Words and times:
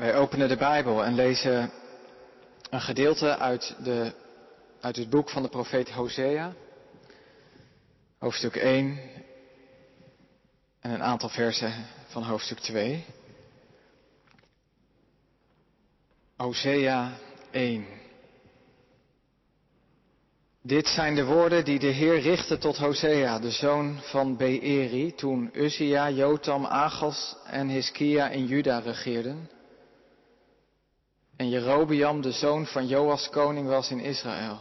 Wij 0.00 0.14
openen 0.14 0.48
de 0.48 0.56
Bijbel 0.56 1.04
en 1.04 1.14
lezen 1.14 1.70
een 2.70 2.80
gedeelte 2.80 3.38
uit, 3.38 3.76
de, 3.84 4.12
uit 4.80 4.96
het 4.96 5.10
boek 5.10 5.30
van 5.30 5.42
de 5.42 5.48
profeet 5.48 5.90
Hosea, 5.90 6.52
hoofdstuk 8.18 8.56
1 8.56 8.98
en 10.80 10.90
een 10.90 11.02
aantal 11.02 11.28
versen 11.28 11.72
van 12.06 12.22
hoofdstuk 12.22 12.58
2. 12.58 13.04
Hosea 16.36 17.12
1. 17.50 17.86
Dit 20.62 20.86
zijn 20.86 21.14
de 21.14 21.24
woorden 21.24 21.64
die 21.64 21.78
de 21.78 21.86
Heer 21.86 22.20
richtte 22.20 22.58
tot 22.58 22.76
Hosea, 22.76 23.38
de 23.38 23.50
zoon 23.50 23.98
van 24.02 24.36
Beeri, 24.36 25.14
toen 25.14 25.50
Uzia, 25.52 26.10
Jotam, 26.10 26.64
Achas 26.64 27.36
en 27.46 27.68
Hiskia 27.68 28.28
in 28.28 28.46
Juda 28.46 28.78
regeerden. 28.78 29.58
En 31.40 31.48
Jerobiam, 31.48 32.20
de 32.20 32.32
zoon 32.32 32.66
van 32.66 32.86
Joas, 32.86 33.28
koning 33.28 33.68
was 33.68 33.90
in 33.90 34.00
Israël. 34.00 34.58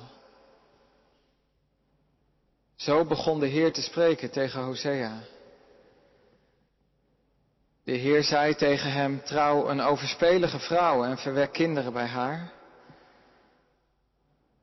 Zo 2.75 3.05
begon 3.05 3.39
de 3.39 3.47
Heer 3.47 3.73
te 3.73 3.81
spreken 3.81 4.31
tegen 4.31 4.63
Hosea. 4.63 5.19
De 7.83 7.91
Heer 7.91 8.23
zei 8.23 8.55
tegen 8.55 8.91
hem, 8.91 9.23
trouw 9.23 9.69
een 9.69 9.81
overspelige 9.81 10.59
vrouw 10.59 11.03
en 11.03 11.17
verwek 11.17 11.51
kinderen 11.51 11.93
bij 11.93 12.07
haar. 12.07 12.51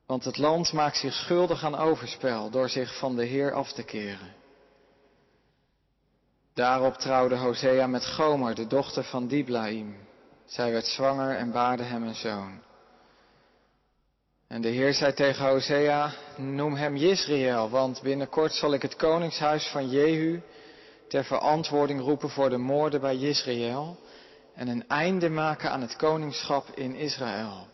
Want 0.05 0.25
het 0.25 0.37
land 0.37 0.73
maakt 0.73 0.97
zich 0.97 1.13
schuldig 1.13 1.63
aan 1.63 1.75
overspel 1.75 2.49
door 2.49 2.69
zich 2.69 2.97
van 2.97 3.15
de 3.15 3.25
Heer 3.25 3.53
af 3.53 3.73
te 3.73 3.83
keren. 3.83 4.33
Daarop 6.53 6.93
trouwde 6.93 7.35
Hosea 7.35 7.87
met 7.87 8.05
Gomer, 8.05 8.55
de 8.55 8.67
dochter 8.67 9.03
van 9.03 9.27
Diblaim. 9.27 10.06
Zij 10.47 10.71
werd 10.71 10.85
zwanger 10.85 11.35
en 11.35 11.51
baarde 11.51 11.83
hem 11.83 12.03
een 12.03 12.15
zoon. 12.15 12.61
En 14.47 14.61
de 14.61 14.67
Heer 14.67 14.93
zei 14.93 15.13
tegen 15.13 15.49
Hosea, 15.49 16.13
noem 16.37 16.75
hem 16.75 16.95
Jezreel, 16.95 17.69
want 17.69 18.01
binnenkort 18.01 18.53
zal 18.53 18.73
ik 18.73 18.81
het 18.81 18.95
koningshuis 18.95 19.67
van 19.67 19.89
Jehu 19.89 20.41
ter 21.07 21.23
verantwoording 21.23 22.01
roepen 22.01 22.29
voor 22.29 22.49
de 22.49 22.57
moorden 22.57 23.01
bij 23.01 23.15
Jezreel 23.15 23.99
en 24.55 24.67
een 24.67 24.87
einde 24.87 25.29
maken 25.29 25.71
aan 25.71 25.81
het 25.81 25.95
koningschap 25.95 26.67
in 26.75 26.95
Israël. 26.95 27.67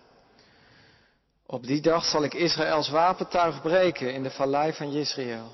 Op 1.45 1.65
die 1.65 1.81
dag 1.81 2.05
zal 2.05 2.23
ik 2.23 2.33
Israëls 2.33 2.89
wapentuig 2.89 3.61
breken 3.61 4.13
in 4.13 4.23
de 4.23 4.31
vallei 4.31 4.73
van 4.73 4.91
Jezreel. 4.91 5.51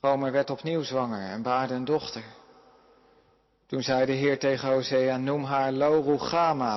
Gomer 0.00 0.32
werd 0.32 0.50
opnieuw 0.50 0.82
zwanger 0.82 1.30
en 1.30 1.42
baarde 1.42 1.74
een 1.74 1.84
dochter. 1.84 2.24
Toen 3.68 3.82
zei 3.82 4.06
de 4.06 4.12
Heer 4.12 4.38
tegen 4.38 4.68
Hosea, 4.68 5.16
noem 5.16 5.44
haar 5.44 5.72
Lo 5.72 6.18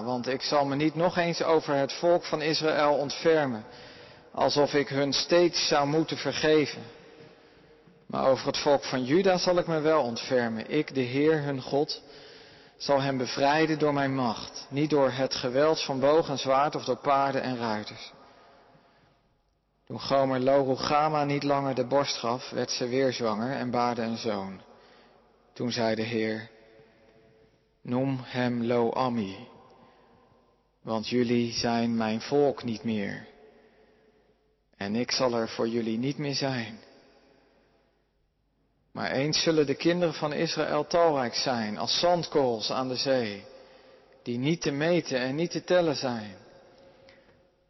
want 0.03 0.27
ik 0.27 0.41
zal 0.41 0.65
me 0.65 0.75
niet 0.75 0.95
nog 0.95 1.17
eens 1.17 1.43
over 1.43 1.75
het 1.75 1.93
volk 1.93 2.23
van 2.23 2.41
Israël 2.41 2.93
ontfermen, 2.93 3.65
alsof 4.31 4.73
ik 4.73 4.87
hun 4.87 5.13
steeds 5.13 5.67
zou 5.67 5.87
moeten 5.87 6.17
vergeven. 6.17 6.81
Maar 8.05 8.27
over 8.27 8.47
het 8.47 8.57
volk 8.57 8.83
van 8.83 9.03
Juda 9.03 9.37
zal 9.37 9.57
ik 9.57 9.67
me 9.67 9.79
wel 9.79 10.03
ontfermen. 10.03 10.69
Ik, 10.69 10.95
de 10.95 11.01
Heer, 11.01 11.41
hun 11.41 11.61
God, 11.61 12.01
zal 12.77 13.01
hem 13.01 13.17
bevrijden 13.17 13.79
door 13.79 13.93
mijn 13.93 14.15
macht, 14.15 14.65
niet 14.69 14.89
door 14.89 15.11
het 15.11 15.35
geweld 15.35 15.83
van 15.83 15.99
boog 15.99 16.29
en 16.29 16.39
zwaard 16.39 16.75
of 16.75 16.85
door 16.85 16.97
paarden 16.97 17.41
en 17.41 17.57
ruiters. 17.57 18.11
Toen 19.85 19.99
Gomer 19.99 20.39
Lo 20.39 20.77
niet 21.25 21.43
langer 21.43 21.75
de 21.75 21.85
borst 21.85 22.17
gaf, 22.17 22.49
werd 22.49 22.71
ze 22.71 22.87
weer 22.87 23.13
zwanger 23.13 23.51
en 23.51 23.71
baarde 23.71 24.01
een 24.01 24.17
zoon. 24.17 24.61
Toen 25.53 25.71
zei 25.71 25.95
de 25.95 26.01
Heer, 26.01 26.49
noem 27.81 28.19
hem 28.23 28.63
Lo-Ami, 28.63 29.47
want 30.81 31.09
jullie 31.09 31.51
zijn 31.51 31.95
mijn 31.95 32.21
volk 32.21 32.63
niet 32.63 32.83
meer. 32.83 33.27
En 34.77 34.95
ik 34.95 35.11
zal 35.11 35.33
er 35.33 35.49
voor 35.49 35.67
jullie 35.67 35.97
niet 35.97 36.17
meer 36.17 36.35
zijn. 36.35 36.79
Maar 38.91 39.11
eens 39.11 39.43
zullen 39.43 39.65
de 39.65 39.75
kinderen 39.75 40.13
van 40.13 40.33
Israël 40.33 40.87
talrijk 40.87 41.35
zijn, 41.35 41.77
als 41.77 41.99
zandkorrels 41.99 42.71
aan 42.71 42.87
de 42.87 42.95
zee, 42.95 43.43
die 44.23 44.37
niet 44.37 44.61
te 44.61 44.71
meten 44.71 45.19
en 45.19 45.35
niet 45.35 45.51
te 45.51 45.63
tellen 45.63 45.95
zijn. 45.95 46.35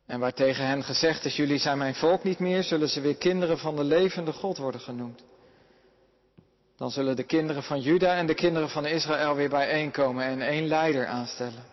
En 0.05 0.19
waar 0.19 0.33
tegen 0.33 0.65
hen 0.67 0.83
gezegd 0.83 1.25
is, 1.25 1.35
jullie 1.35 1.57
zijn 1.57 1.77
mijn 1.77 1.95
volk 1.95 2.23
niet 2.23 2.39
meer, 2.39 2.63
zullen 2.63 2.89
ze 2.89 3.01
weer 3.01 3.15
kinderen 3.15 3.57
van 3.57 3.75
de 3.75 3.83
levende 3.83 4.33
God 4.33 4.57
worden 4.57 4.81
genoemd. 4.81 5.23
Dan 6.81 6.91
zullen 6.91 7.15
de 7.15 7.23
kinderen 7.23 7.63
van 7.63 7.81
Juda 7.81 8.15
en 8.15 8.25
de 8.25 8.33
kinderen 8.33 8.69
van 8.69 8.85
Israël 8.85 9.35
weer 9.35 9.49
bijeenkomen 9.49 10.25
en 10.25 10.41
één 10.41 10.67
leider 10.67 11.07
aanstellen. 11.07 11.63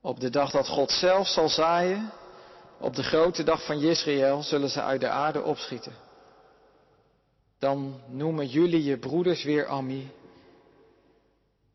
Op 0.00 0.20
de 0.20 0.30
dag 0.30 0.50
dat 0.50 0.68
God 0.68 0.90
zelf 0.90 1.28
zal 1.28 1.48
zaaien, 1.48 2.12
op 2.80 2.94
de 2.94 3.02
grote 3.02 3.42
dag 3.42 3.64
van 3.64 3.82
Israël, 3.82 4.42
zullen 4.42 4.70
ze 4.70 4.82
uit 4.82 5.00
de 5.00 5.08
aarde 5.08 5.42
opschieten 5.42 5.92
dan 7.64 8.00
noemen 8.08 8.46
jullie 8.46 8.82
je 8.82 8.98
broeders 8.98 9.44
weer 9.44 9.66
Ami 9.66 10.12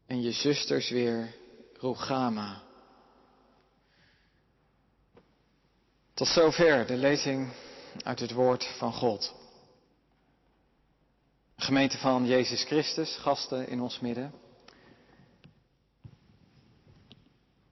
en 0.07 0.21
je 0.21 0.31
zusters 0.31 0.89
weer 0.89 1.35
Rogama. 1.73 2.61
Tot 6.13 6.27
zover 6.27 6.85
de 6.85 6.97
lezing 6.97 7.51
uit 8.03 8.19
het 8.19 8.31
woord 8.31 8.63
van 8.77 8.93
God. 8.93 9.38
Gemeente 11.61 11.97
van 11.97 12.25
Jezus 12.25 12.63
Christus, 12.63 13.17
gasten 13.21 13.67
in 13.67 13.81
ons 13.81 13.99
midden. 13.99 14.33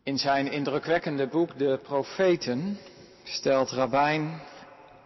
In 0.03 0.18
zijn 0.18 0.52
indrukwekkende 0.52 1.28
boek 1.28 1.58
De 1.58 1.80
Profeten 1.84 2.78
stelt 3.24 3.72
rabbijn 3.72 4.42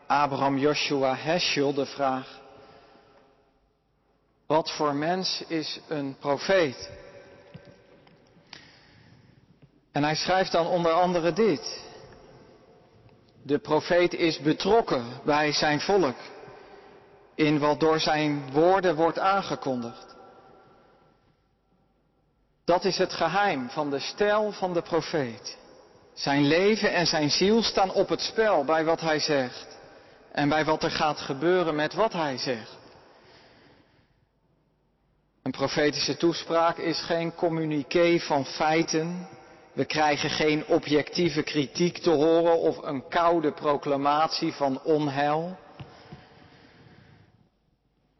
Abraham 0.07 0.57
Joshua 0.57 1.15
Heschel 1.15 1.73
de 1.73 1.85
vraag: 1.85 2.41
wat 4.45 4.71
voor 4.71 4.95
mens 4.95 5.43
is 5.47 5.79
een 5.87 6.15
profeet? 6.19 6.89
En 9.91 10.03
hij 10.03 10.15
schrijft 10.15 10.51
dan 10.51 10.67
onder 10.67 10.91
andere 10.91 11.33
dit. 11.33 11.83
De 13.43 13.59
profeet 13.59 14.13
is 14.13 14.39
betrokken 14.39 15.05
bij 15.25 15.51
zijn 15.51 15.81
volk 15.81 16.15
in 17.41 17.59
wat 17.59 17.79
door 17.79 17.99
zijn 17.99 18.51
woorden 18.51 18.95
wordt 18.95 19.19
aangekondigd. 19.19 20.15
Dat 22.65 22.85
is 22.85 22.97
het 22.97 23.13
geheim 23.13 23.69
van 23.69 23.89
de 23.89 23.99
stijl 23.99 24.51
van 24.51 24.73
de 24.73 24.81
profeet. 24.81 25.57
Zijn 26.13 26.47
leven 26.47 26.93
en 26.93 27.07
zijn 27.07 27.31
ziel 27.31 27.63
staan 27.63 27.91
op 27.91 28.09
het 28.09 28.21
spel 28.21 28.63
bij 28.63 28.83
wat 28.83 29.01
hij 29.01 29.19
zegt 29.19 29.79
en 30.31 30.49
bij 30.49 30.65
wat 30.65 30.83
er 30.83 30.91
gaat 30.91 31.19
gebeuren 31.19 31.75
met 31.75 31.93
wat 31.93 32.13
hij 32.13 32.37
zegt. 32.37 32.79
Een 35.43 35.51
profetische 35.51 36.17
toespraak 36.17 36.77
is 36.77 37.01
geen 37.01 37.35
communiqué 37.35 38.19
van 38.19 38.45
feiten. 38.45 39.27
We 39.73 39.85
krijgen 39.85 40.29
geen 40.29 40.65
objectieve 40.65 41.43
kritiek 41.43 41.97
te 41.97 42.09
horen 42.09 42.59
of 42.59 42.77
een 42.77 43.07
koude 43.07 43.51
proclamatie 43.51 44.53
van 44.53 44.81
onheil. 44.83 45.57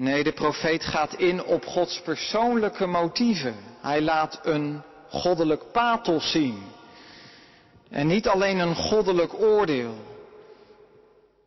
Nee, 0.02 0.24
de 0.24 0.32
profeet 0.32 0.84
gaat 0.84 1.14
in 1.14 1.44
op 1.44 1.66
Gods 1.66 2.02
persoonlijke 2.02 2.86
motieven. 2.86 3.56
Hij 3.82 4.02
laat 4.02 4.40
een 4.44 4.82
goddelijk 5.10 5.72
pathos 5.72 6.32
zien. 6.32 6.64
En 7.90 8.08
niet 8.08 8.28
alleen 8.28 8.60
een 8.60 8.76
goddelijk 8.76 9.34
oordeel. 9.34 9.96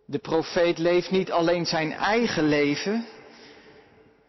De 0.06 0.18
profeet 0.18 0.78
leeft 0.78 1.10
niet 1.10 1.32
alleen 1.32 1.66
zijn 1.66 1.92
eigen 1.92 2.48
leven, 2.48 3.06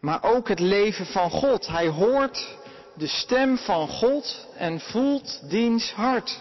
maar 0.00 0.22
ook 0.22 0.48
het 0.48 0.60
leven 0.60 1.06
van 1.06 1.30
God. 1.30 1.66
Hij 1.66 1.88
hoort 1.88 2.56
de 2.94 3.06
stem 3.06 3.58
van 3.58 3.88
God 3.88 4.48
en 4.56 4.80
voelt 4.80 5.50
diens 5.50 5.92
hart. 5.92 6.40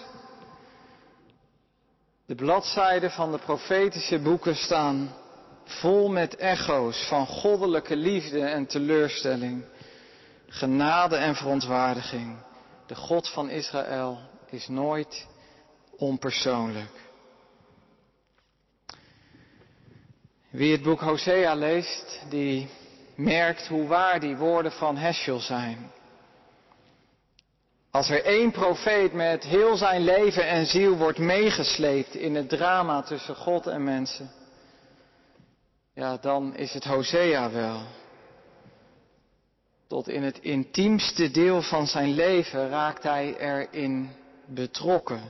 De 2.26 2.36
bladzijden 2.36 3.12
van 3.12 3.32
de 3.32 3.40
profetische 3.40 4.20
boeken 4.20 4.56
staan 4.56 5.14
vol 5.66 6.10
met 6.10 6.36
echo's 6.36 7.08
van 7.08 7.28
goddelijke 7.28 7.96
liefde 7.96 8.40
en 8.40 8.66
teleurstelling, 8.66 9.66
genade 10.48 11.16
en 11.16 11.36
verontwaardiging. 11.36 12.38
De 12.88 12.96
God 12.96 13.30
van 13.30 13.50
Israël 13.50 14.20
is 14.50 14.68
nooit 14.68 15.28
onpersoonlijk. 15.98 17.04
Wie 20.50 20.72
het 20.72 20.82
boek 20.82 21.00
Hosea 21.00 21.56
leest, 21.56 22.22
die 22.30 22.70
merkt 23.16 23.68
hoe 23.68 23.88
waar 23.88 24.20
die 24.20 24.36
woorden 24.36 24.72
van 24.72 24.98
Heschel 24.98 25.40
zijn. 25.40 25.92
Als 27.92 28.10
er 28.10 28.24
één 28.24 28.52
profeet 28.52 29.14
met 29.14 29.44
heel 29.44 29.76
zijn 29.76 30.04
leven 30.04 30.48
en 30.48 30.66
ziel 30.66 30.98
wordt 30.98 31.18
meegesleept 31.18 32.16
in 32.16 32.36
het 32.36 32.50
drama 32.50 33.02
tussen 33.02 33.36
God 33.36 33.68
en 33.68 33.84
mensen, 33.84 34.32
ja, 35.96 36.18
dan 36.18 36.56
is 36.56 36.74
het 36.74 36.84
Hosea 36.84 37.52
wel. 37.52 37.82
Tot 39.88 40.08
in 40.08 40.24
het 40.24 40.40
intiemste 40.40 41.32
deel 41.32 41.62
van 41.62 41.88
zijn 41.88 42.14
leven 42.14 42.70
raakt 42.70 43.04
hij 43.04 43.38
erin 43.38 44.10
betrokken. 44.46 45.22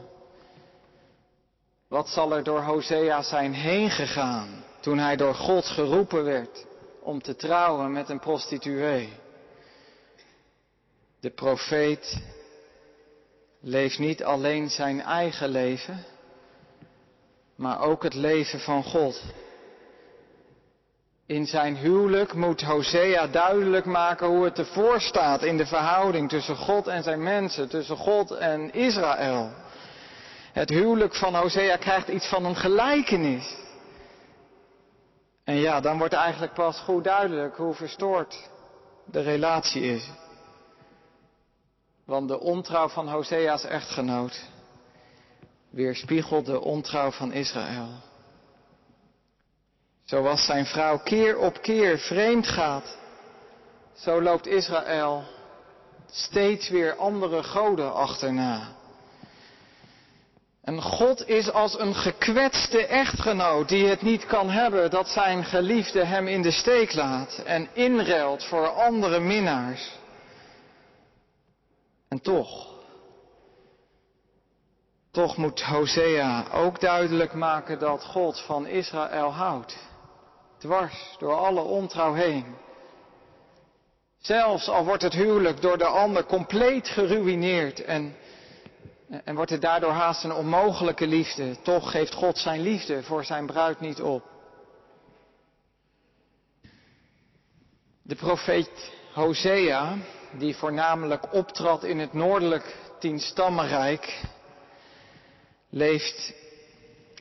Wat 1.88 2.10
zal 2.10 2.36
er 2.36 2.44
door 2.44 2.62
Hosea 2.62 3.22
zijn 3.22 3.54
heen 3.54 3.90
gegaan 3.90 4.64
toen 4.80 4.98
hij 4.98 5.16
door 5.16 5.36
God 5.36 5.66
geroepen 5.66 6.24
werd 6.24 6.66
om 7.00 7.22
te 7.22 7.36
trouwen 7.36 7.92
met 7.92 8.10
een 8.10 8.20
prostituee? 8.20 9.14
De 11.20 11.30
profeet 11.30 12.22
leeft 13.60 14.00
niet 14.00 14.24
alleen 14.24 14.70
zijn 14.70 15.02
eigen 15.02 15.50
leven, 15.50 16.06
maar 17.56 17.82
ook 17.82 18.04
het 18.04 18.14
leven 18.14 18.60
van 18.60 18.84
God. 18.84 19.24
In 21.28 21.46
zijn 21.46 21.76
huwelijk 21.76 22.34
moet 22.34 22.62
Hosea 22.62 23.28
duidelijk 23.28 23.86
maken 23.86 24.28
hoe 24.28 24.44
het 24.44 24.58
ervoor 24.58 25.02
staat 25.02 25.44
in 25.44 25.58
de 25.58 25.66
verhouding 25.66 26.30
tussen 26.30 26.56
God 26.56 26.88
en 26.88 27.04
zijn 27.04 27.24
mensen, 27.24 27.70
tussen 27.70 27.98
God 27.98 28.32
en 28.32 28.74
Israël. 28.74 29.52
Het 30.54 30.70
huwelijk 30.70 31.16
van 31.16 31.36
Hosea 31.36 31.78
krijgt 31.78 32.08
iets 32.08 32.28
van 32.28 32.46
een 32.46 32.56
gelijkenis. 32.56 33.56
En 35.44 35.56
ja, 35.56 35.80
dan 35.80 35.98
wordt 35.98 36.14
eigenlijk 36.14 36.54
pas 36.54 36.80
goed 36.80 37.04
duidelijk 37.04 37.56
hoe 37.56 37.74
verstoord 37.74 38.50
de 39.06 39.22
relatie 39.22 39.82
is. 39.82 40.10
Want 42.06 42.28
de 42.28 42.40
ontrouw 42.40 42.90
van 42.90 43.10
Hosea's 43.10 43.64
echtgenoot 43.64 44.50
weerspiegelt 45.70 46.46
de 46.46 46.62
ontrouw 46.62 47.12
van 47.12 47.32
Israël. 47.32 47.90
Zoals 50.06 50.46
zijn 50.46 50.66
vrouw 50.66 50.98
keer 50.98 51.38
op 51.38 51.62
keer 51.62 51.98
vreemd 52.00 52.48
gaat, 52.48 52.98
zo 53.94 54.22
loopt 54.22 54.48
Israël 54.48 55.24
steeds 56.12 56.70
weer 56.70 56.96
andere 56.96 57.44
goden 57.44 57.94
achterna. 57.94 58.76
En 60.62 60.82
God 60.82 61.28
is 61.28 61.52
als 61.52 61.80
een 61.80 61.96
gekwetste 61.96 62.86
echtgenoot 62.86 63.70
die 63.70 63.88
het 63.88 64.02
niet 64.02 64.26
kan 64.26 64.50
hebben 64.50 64.90
dat 64.90 65.08
zijn 65.08 65.44
geliefde 65.44 66.04
hem 66.04 66.28
in 66.28 66.42
de 66.42 66.52
steek 66.52 66.94
laat 66.94 67.42
en 67.46 67.68
inruilt 67.74 68.44
voor 68.44 68.68
andere 68.68 69.20
minnaars. 69.20 69.92
En 72.08 72.22
toch, 72.22 72.68
toch 75.12 75.38
moet 75.38 75.62
Hosea 75.62 76.46
ook 76.52 76.80
duidelijk 76.80 77.34
maken 77.34 77.80
dat 77.80 78.04
God 78.04 78.40
van 78.40 78.68
Israël 78.68 79.32
houdt. 79.34 79.78
Dwars 80.58 81.16
door 81.20 81.34
alle 81.34 81.62
ontrouw 81.62 82.14
heen. 82.14 82.46
Zelfs 84.20 84.70
al 84.70 84.86
wordt 84.86 85.04
het 85.04 85.14
huwelijk 85.14 85.62
door 85.62 85.78
de 85.78 85.86
ander 85.86 86.26
compleet 86.26 86.88
geruineerd 86.88 87.84
en, 87.84 88.16
en 89.24 89.36
wordt 89.36 89.52
het 89.52 89.62
daardoor 89.62 89.92
haast 89.92 90.24
een 90.24 90.34
onmogelijke 90.34 91.08
liefde, 91.08 91.62
toch 91.62 91.92
geeft 91.92 92.14
God 92.14 92.38
zijn 92.38 92.62
liefde 92.62 93.04
voor 93.04 93.26
zijn 93.26 93.46
bruid 93.46 93.80
niet 93.80 94.02
op. 94.02 94.24
De 98.02 98.16
profeet 98.16 98.92
Hosea, 99.14 99.98
die 100.32 100.56
voornamelijk 100.56 101.34
optrad 101.34 101.84
in 101.84 102.00
het 102.00 102.14
noordelijk 102.14 102.76
tienstammenrijk, 103.00 104.22
leeft 105.70 106.34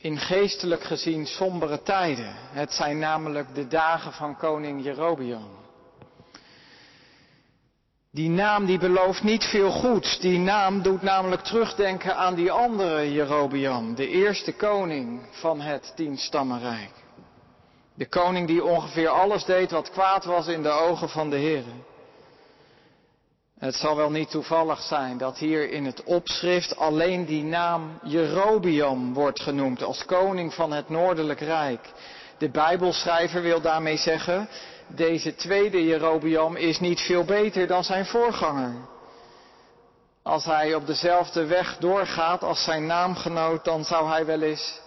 in 0.05 0.17
geestelijk 0.17 0.83
gezien 0.83 1.25
sombere 1.25 1.81
tijden. 1.81 2.35
Het 2.51 2.71
zijn 2.71 2.99
namelijk 2.99 3.55
de 3.55 3.67
dagen 3.67 4.13
van 4.13 4.37
koning 4.37 4.83
Jerobeam. 4.83 5.47
Die 8.11 8.29
naam 8.29 8.65
die 8.65 8.79
belooft 8.79 9.23
niet 9.23 9.43
veel 9.43 9.71
goeds. 9.71 10.19
Die 10.19 10.39
naam 10.39 10.81
doet 10.81 11.01
namelijk 11.01 11.41
terugdenken 11.41 12.15
aan 12.15 12.35
die 12.35 12.51
andere 12.51 13.11
Jerobeam, 13.11 13.95
de 13.95 14.07
eerste 14.07 14.53
koning 14.53 15.21
van 15.31 15.61
het 15.61 15.93
tienstammenrijk. 15.95 16.93
De 17.93 18.07
koning 18.07 18.47
die 18.47 18.63
ongeveer 18.63 19.09
alles 19.09 19.45
deed 19.45 19.71
wat 19.71 19.91
kwaad 19.91 20.25
was 20.25 20.47
in 20.47 20.63
de 20.63 20.69
ogen 20.69 21.09
van 21.09 21.29
de 21.29 21.37
Heer. 21.37 21.63
Het 23.65 23.75
zal 23.75 23.95
wel 23.95 24.11
niet 24.11 24.29
toevallig 24.29 24.81
zijn 24.81 25.17
dat 25.17 25.37
hier 25.37 25.69
in 25.69 25.85
het 25.85 26.03
opschrift 26.03 26.77
alleen 26.77 27.25
die 27.25 27.43
naam 27.43 27.99
Jerobiam 28.03 29.13
wordt 29.13 29.41
genoemd 29.41 29.83
als 29.83 30.05
koning 30.05 30.53
van 30.53 30.71
het 30.71 30.89
Noordelijk 30.89 31.39
Rijk. 31.39 31.91
De 32.37 32.49
Bijbelschrijver 32.49 33.41
wil 33.41 33.61
daarmee 33.61 33.97
zeggen, 33.97 34.49
deze 34.87 35.35
tweede 35.35 35.83
Jerobiam 35.83 36.55
is 36.55 36.79
niet 36.79 37.01
veel 37.01 37.23
beter 37.23 37.67
dan 37.67 37.83
zijn 37.83 38.05
voorganger. 38.05 38.73
Als 40.23 40.45
hij 40.45 40.75
op 40.75 40.87
dezelfde 40.87 41.45
weg 41.45 41.77
doorgaat 41.77 42.43
als 42.43 42.63
zijn 42.63 42.85
naamgenoot, 42.85 43.65
dan 43.65 43.85
zou 43.85 44.09
hij 44.09 44.25
wel 44.25 44.41
eens 44.41 44.79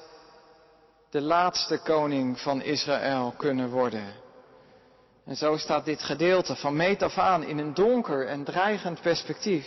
de 1.10 1.20
laatste 1.20 1.78
koning 1.78 2.40
van 2.40 2.62
Israël 2.62 3.34
kunnen 3.36 3.70
worden. 3.70 4.27
En 5.28 5.36
zo 5.36 5.56
staat 5.56 5.84
dit 5.84 6.02
gedeelte 6.02 6.56
van 6.56 6.76
meet 6.76 7.02
af 7.02 7.18
aan 7.18 7.44
in 7.44 7.58
een 7.58 7.74
donker 7.74 8.26
en 8.26 8.44
dreigend 8.44 9.00
perspectief. 9.00 9.66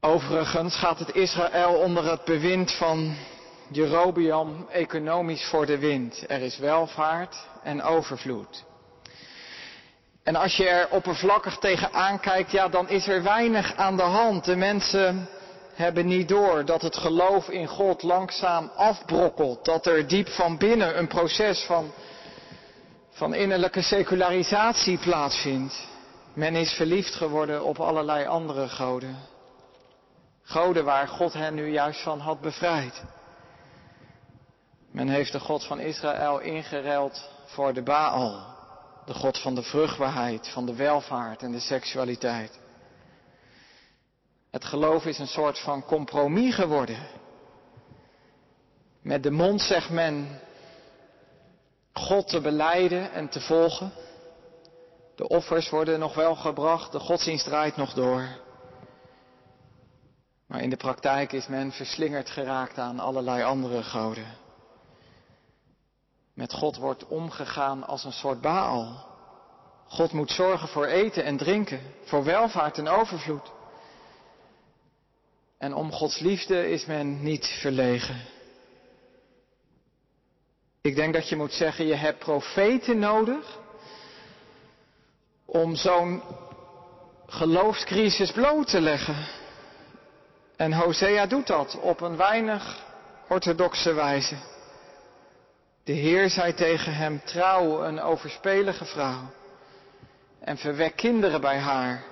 Overigens 0.00 0.76
gaat 0.76 0.98
het 0.98 1.14
Israël 1.14 1.74
onder 1.74 2.10
het 2.10 2.24
bewind 2.24 2.72
van 2.72 3.16
Jerobiam 3.70 4.66
economisch 4.70 5.44
voor 5.44 5.66
de 5.66 5.78
wind. 5.78 6.24
Er 6.26 6.40
is 6.40 6.58
welvaart 6.58 7.36
en 7.62 7.82
overvloed. 7.82 8.64
En 10.22 10.36
als 10.36 10.56
je 10.56 10.68
er 10.68 10.88
oppervlakkig 10.90 11.58
tegen 11.58 11.92
aankijkt, 11.92 12.50
ja, 12.50 12.68
dan 12.68 12.88
is 12.88 13.08
er 13.08 13.22
weinig 13.22 13.76
aan 13.76 13.96
de 13.96 14.02
hand. 14.02 14.44
De 14.44 14.56
mensen 14.56 15.28
hebben 15.74 16.06
niet 16.06 16.28
door 16.28 16.64
dat 16.64 16.82
het 16.82 16.96
geloof 16.96 17.48
in 17.48 17.66
God 17.66 18.02
langzaam 18.02 18.70
afbrokkelt. 18.76 19.64
Dat 19.64 19.86
er 19.86 20.08
diep 20.08 20.28
van 20.28 20.58
binnen 20.58 20.98
een 20.98 21.08
proces 21.08 21.64
van 21.64 21.92
van 23.18 23.34
innerlijke 23.34 23.82
secularisatie 23.82 24.98
plaatsvindt. 24.98 25.86
Men 26.34 26.54
is 26.54 26.72
verliefd 26.72 27.14
geworden 27.14 27.64
op 27.64 27.80
allerlei 27.80 28.26
andere 28.26 28.68
goden. 28.68 29.16
Goden 30.42 30.84
waar 30.84 31.08
God 31.08 31.32
hen 31.32 31.54
nu 31.54 31.70
juist 31.70 32.02
van 32.02 32.18
had 32.18 32.40
bevrijd. 32.40 33.02
Men 34.90 35.08
heeft 35.08 35.32
de 35.32 35.40
God 35.40 35.64
van 35.64 35.80
Israël 35.80 36.38
ingeruild 36.38 37.30
voor 37.46 37.72
de 37.72 37.82
Baal. 37.82 38.56
De 39.06 39.14
God 39.14 39.38
van 39.38 39.54
de 39.54 39.62
vruchtbaarheid, 39.62 40.48
van 40.48 40.66
de 40.66 40.74
welvaart 40.74 41.42
en 41.42 41.52
de 41.52 41.60
seksualiteit. 41.60 42.58
Het 44.50 44.64
geloof 44.64 45.04
is 45.04 45.18
een 45.18 45.26
soort 45.26 45.58
van 45.58 45.84
compromis 45.84 46.54
geworden. 46.54 47.06
Met 49.02 49.22
de 49.22 49.30
mond 49.30 49.60
zegt 49.60 49.90
men, 49.90 50.40
God 51.92 52.28
te 52.28 52.40
beleiden 52.40 53.12
en 53.12 53.28
te 53.28 53.40
volgen. 53.40 53.92
De 55.16 55.28
offers 55.28 55.70
worden 55.70 55.98
nog 55.98 56.14
wel 56.14 56.34
gebracht, 56.34 56.92
de 56.92 56.98
godsdienst 56.98 57.44
draait 57.44 57.76
nog 57.76 57.92
door. 57.92 58.28
Maar 60.46 60.62
in 60.62 60.70
de 60.70 60.76
praktijk 60.76 61.32
is 61.32 61.46
men 61.46 61.72
verslingerd 61.72 62.30
geraakt 62.30 62.78
aan 62.78 62.98
allerlei 62.98 63.42
andere 63.42 63.82
goden. 63.82 64.36
Met 66.34 66.52
God 66.52 66.76
wordt 66.76 67.06
omgegaan 67.06 67.86
als 67.86 68.04
een 68.04 68.12
soort 68.12 68.40
baal. 68.40 69.06
God 69.86 70.12
moet 70.12 70.30
zorgen 70.30 70.68
voor 70.68 70.86
eten 70.86 71.24
en 71.24 71.36
drinken, 71.36 71.80
voor 72.04 72.24
welvaart 72.24 72.78
en 72.78 72.88
overvloed. 72.88 73.52
En 75.58 75.74
om 75.74 75.92
Gods 75.92 76.18
liefde 76.18 76.70
is 76.70 76.86
men 76.86 77.22
niet 77.22 77.46
verlegen. 77.60 78.20
Ik 80.80 80.96
denk 80.96 81.14
dat 81.14 81.28
je 81.28 81.36
moet 81.36 81.52
zeggen, 81.52 81.86
je 81.86 81.94
hebt 81.94 82.18
profeten 82.18 82.98
nodig 82.98 83.58
om 85.44 85.76
zo'n 85.76 86.22
geloofscrisis 87.26 88.32
bloot 88.32 88.68
te 88.68 88.80
leggen. 88.80 89.26
En 90.56 90.72
Hosea 90.72 91.26
doet 91.26 91.46
dat 91.46 91.78
op 91.80 92.00
een 92.00 92.16
weinig 92.16 92.84
orthodoxe 93.28 93.92
wijze. 93.92 94.36
De 95.84 95.92
Heer 95.92 96.30
zei 96.30 96.54
tegen 96.54 96.94
hem, 96.94 97.20
trouw 97.24 97.82
een 97.84 98.00
overspelige 98.00 98.84
vrouw 98.84 99.30
en 100.40 100.56
verwek 100.56 100.96
kinderen 100.96 101.40
bij 101.40 101.58
haar, 101.58 102.04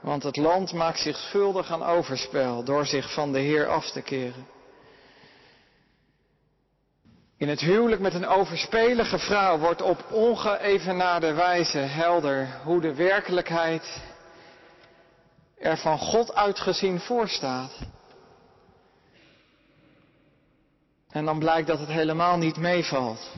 want 0.00 0.22
het 0.22 0.36
land 0.36 0.72
maakt 0.72 0.98
zich 0.98 1.16
schuldig 1.16 1.70
aan 1.70 1.84
overspel 1.84 2.64
door 2.64 2.86
zich 2.86 3.12
van 3.12 3.32
de 3.32 3.38
Heer 3.38 3.66
af 3.66 3.90
te 3.90 4.02
keren. 4.02 4.46
In 7.44 7.50
het 7.50 7.60
huwelijk 7.60 8.00
met 8.00 8.14
een 8.14 8.26
overspelige 8.26 9.18
vrouw 9.18 9.58
wordt 9.58 9.82
op 9.82 10.04
ongeëvenaarde 10.12 11.32
wijze 11.32 11.78
helder 11.78 12.60
hoe 12.62 12.80
de 12.80 12.94
werkelijkheid 12.94 14.02
er 15.58 15.76
van 15.76 15.98
God 15.98 16.34
uitgezien 16.34 17.00
voorstaat. 17.00 17.78
En 21.10 21.24
dan 21.24 21.38
blijkt 21.38 21.66
dat 21.66 21.78
het 21.78 21.88
helemaal 21.88 22.36
niet 22.36 22.56
meevalt. 22.56 23.30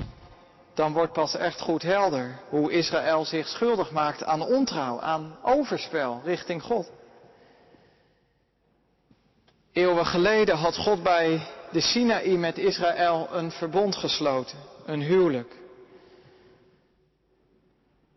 dan 0.74 0.92
wordt 0.92 1.12
pas 1.12 1.36
echt 1.36 1.60
goed 1.60 1.82
helder 1.82 2.38
hoe 2.48 2.72
Israël 2.72 3.24
zich 3.24 3.48
schuldig 3.48 3.90
maakt 3.90 4.24
aan 4.24 4.42
ontrouw, 4.42 5.00
aan 5.00 5.36
overspel 5.42 6.20
richting 6.24 6.62
God. 6.62 6.90
Eeuwen 9.72 10.06
geleden 10.06 10.56
had 10.56 10.76
God 10.76 11.02
bij 11.02 11.46
de 11.70 11.80
Sinaï 11.80 12.36
met 12.36 12.58
Israël 12.58 13.28
een 13.30 13.50
verbond 13.50 13.96
gesloten, 13.96 14.58
een 14.86 15.00
huwelijk. 15.00 15.54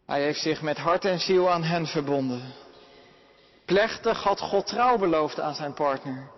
Hij 0.06 0.22
heeft 0.22 0.42
zich 0.42 0.62
met 0.62 0.78
hart 0.78 1.06
en 1.06 1.20
ziel 1.20 1.50
aan 1.50 1.64
hen 1.64 1.88
verbonden. 1.88 2.54
Plechtig 3.66 4.24
had 4.24 4.40
God 4.40 4.68
trouw 4.68 4.98
beloofd 4.98 5.40
aan 5.40 5.56
zijn 5.56 5.74
partner. 5.74 6.30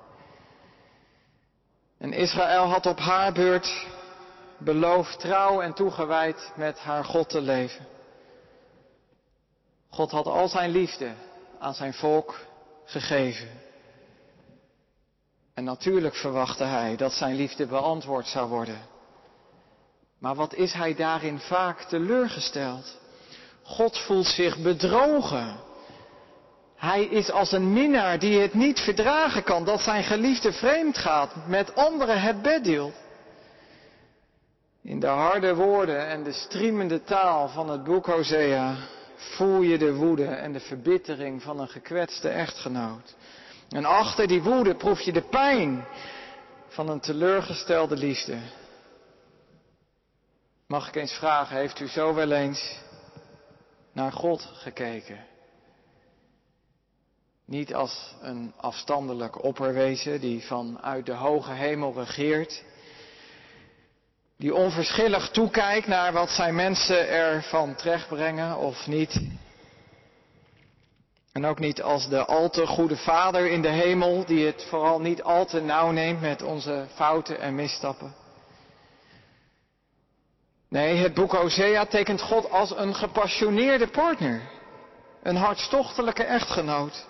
En 1.98 2.14
Israël 2.14 2.66
had 2.66 2.86
op 2.86 3.00
haar 3.00 3.34
beurt 3.34 3.88
beloofd 4.58 5.20
trouw 5.20 5.62
en 5.62 5.74
toegewijd 5.74 6.52
met 6.56 6.80
haar 6.80 7.04
God 7.04 7.30
te 7.30 7.42
leven. 7.42 7.88
God 9.90 10.12
had 10.12 10.26
al 10.26 10.48
zijn 10.48 10.72
liefde 10.72 11.14
aan 11.60 11.74
zijn 11.74 11.94
volk 11.94 12.40
gegeven. 12.86 13.50
En 15.62 15.68
natuurlijk 15.68 16.16
verwachtte 16.16 16.64
hij 16.64 16.96
dat 16.96 17.14
zijn 17.14 17.36
liefde 17.36 17.66
beantwoord 17.66 18.28
zou 18.28 18.50
worden. 18.50 18.82
Maar 20.20 20.36
wat 20.36 20.54
is 20.54 20.74
hij 20.74 20.96
daarin 20.96 21.40
vaak 21.40 21.82
teleurgesteld? 21.82 22.98
God 23.64 23.98
voelt 23.98 24.26
zich 24.26 24.58
bedrogen. 24.58 25.56
Hij 26.76 27.04
is 27.04 27.32
als 27.32 27.52
een 27.52 27.74
minnaar 27.74 28.20
die 28.20 28.40
het 28.40 28.54
niet 28.54 28.80
verdragen 28.80 29.44
kan 29.44 29.66
dat 29.66 29.82
zijn 29.82 30.04
geliefde 30.04 30.54
vreemd 30.54 30.98
gaat, 30.98 31.48
met 31.48 31.76
anderen 31.76 32.22
het 32.22 32.42
bed 32.42 32.64
deelt. 32.64 32.96
In 34.84 35.00
de 35.00 35.08
harde 35.08 35.56
woorden 35.56 36.08
en 36.08 36.24
de 36.24 36.34
striemende 36.34 37.04
taal 37.04 37.48
van 37.48 37.70
het 37.70 37.84
boek 37.84 38.06
Hosea 38.06 38.76
voel 39.16 39.62
je 39.62 39.78
de 39.78 39.94
woede 39.94 40.26
en 40.26 40.54
de 40.54 40.60
verbittering 40.60 41.42
van 41.42 41.60
een 41.60 41.70
gekwetste 41.70 42.30
echtgenoot. 42.30 43.16
En 43.72 43.86
achter 43.86 44.28
die 44.28 44.42
woede 44.42 44.76
proef 44.76 45.02
je 45.02 45.12
de 45.12 45.22
pijn 45.22 45.86
van 46.68 46.90
een 46.90 47.00
teleurgestelde 47.00 47.96
liefde. 47.96 48.38
Mag 50.68 50.88
ik 50.88 50.96
eens 50.96 51.14
vragen, 51.14 51.58
heeft 51.58 51.80
u 51.80 51.88
zo 51.88 52.14
wel 52.14 52.32
eens 52.32 52.80
naar 53.92 54.12
God 54.12 54.50
gekeken? 54.54 55.26
Niet 57.46 57.74
als 57.74 58.16
een 58.22 58.54
afstandelijk 58.58 59.44
opperwezen 59.44 60.22
die 60.22 60.46
vanuit 60.46 61.06
de 61.06 61.14
hoge 61.14 61.52
hemel 61.52 61.94
regeert, 61.94 62.64
die 64.38 64.56
onverschillig 64.56 65.30
toekijkt 65.30 65.88
naar 65.88 66.14
wat 66.14 66.30
zijn 66.30 66.56
mensen 66.56 67.10
ervan 67.10 67.76
terechtbrengen 67.76 68.58
of 68.58 68.88
niet. 68.88 69.22
En 71.32 71.46
ook 71.46 71.60
niet 71.60 71.82
als 71.82 72.10
de 72.10 72.26
al 72.26 72.50
te 72.50 72.68
goede 72.68 72.98
Vader 72.98 73.48
in 73.48 73.62
de 73.62 73.70
hemel, 73.70 74.26
die 74.26 74.46
het 74.46 74.66
vooral 74.70 75.00
niet 75.00 75.24
al 75.24 75.46
te 75.46 75.62
nauw 75.62 75.92
neemt 75.92 76.22
met 76.22 76.42
onze 76.42 76.86
fouten 76.94 77.40
en 77.40 77.56
misstappen. 77.56 78.16
Nee, 80.70 80.96
het 80.96 81.14
boek 81.14 81.32
Hosea 81.32 81.86
tekent 81.86 82.22
God 82.22 82.50
als 82.50 82.76
een 82.76 82.96
gepassioneerde 82.96 83.88
partner, 83.88 84.42
een 85.24 85.36
hartstochtelijke 85.36 86.24
echtgenoot, 86.24 87.06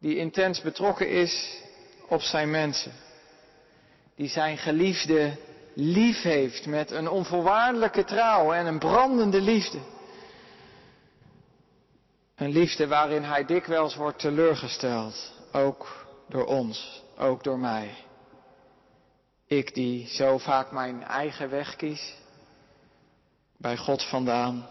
die 0.00 0.16
intens 0.16 0.60
betrokken 0.60 1.10
is 1.10 1.62
op 2.08 2.20
zijn 2.20 2.50
mensen, 2.50 2.92
die 4.16 4.28
zijn 4.28 4.58
geliefde 4.58 5.36
lief 5.74 6.22
heeft 6.22 6.66
met 6.66 6.90
een 6.90 7.08
onvoorwaardelijke 7.08 8.04
trouw 8.04 8.52
en 8.52 8.66
een 8.66 8.78
brandende 8.78 9.40
liefde. 9.40 9.78
Een 12.38 12.50
liefde 12.50 12.86
waarin 12.86 13.22
hij 13.22 13.44
dikwijls 13.44 13.94
wordt 13.94 14.18
teleurgesteld, 14.18 15.32
ook 15.52 16.06
door 16.28 16.44
ons, 16.44 17.02
ook 17.16 17.44
door 17.44 17.58
mij. 17.58 17.94
Ik 19.46 19.74
die 19.74 20.06
zo 20.06 20.38
vaak 20.38 20.72
mijn 20.72 21.02
eigen 21.02 21.50
weg 21.50 21.76
kies, 21.76 22.14
bij 23.56 23.76
God 23.76 24.02
vandaan, 24.02 24.68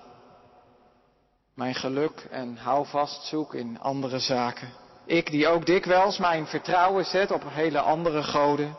mijn 1.54 1.76
geluk 1.76 2.28
en 2.30 2.58
houvast 2.58 3.24
zoek 3.24 3.54
in 3.54 3.80
andere 3.80 4.20
zaken. 4.20 4.70
Ik 5.06 5.32
die 5.32 5.48
ook 5.48 5.66
dikwijls 5.66 6.18
mijn 6.18 6.48
vertrouwen 6.48 7.06
zet 7.06 7.32
op 7.32 7.44
hele 7.48 7.80
andere 7.80 8.24
goden, 8.24 8.76